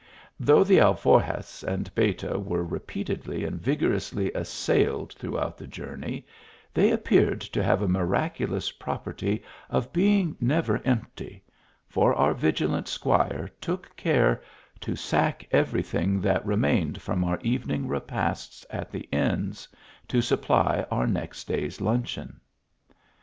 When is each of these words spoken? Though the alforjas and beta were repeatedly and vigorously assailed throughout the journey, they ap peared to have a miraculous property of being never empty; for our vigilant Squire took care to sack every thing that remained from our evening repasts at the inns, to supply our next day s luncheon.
Though 0.39 0.63
the 0.63 0.79
alforjas 0.79 1.63
and 1.63 1.93
beta 1.93 2.39
were 2.39 2.63
repeatedly 2.65 3.45
and 3.45 3.61
vigorously 3.61 4.33
assailed 4.33 5.13
throughout 5.13 5.59
the 5.59 5.67
journey, 5.67 6.25
they 6.73 6.91
ap 6.91 7.03
peared 7.03 7.39
to 7.41 7.61
have 7.61 7.83
a 7.83 7.87
miraculous 7.87 8.71
property 8.71 9.43
of 9.69 9.93
being 9.93 10.35
never 10.41 10.81
empty; 10.85 11.43
for 11.87 12.15
our 12.15 12.33
vigilant 12.33 12.87
Squire 12.87 13.51
took 13.61 13.95
care 13.95 14.41
to 14.79 14.95
sack 14.95 15.47
every 15.51 15.83
thing 15.83 16.19
that 16.19 16.43
remained 16.43 16.99
from 16.99 17.23
our 17.23 17.37
evening 17.41 17.87
repasts 17.87 18.65
at 18.71 18.89
the 18.91 19.07
inns, 19.11 19.67
to 20.07 20.19
supply 20.19 20.83
our 20.89 21.05
next 21.05 21.47
day 21.47 21.67
s 21.67 21.79
luncheon. 21.79 22.41